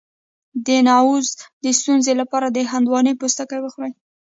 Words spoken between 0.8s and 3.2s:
نعوظ د ستونزې لپاره د هندواڼې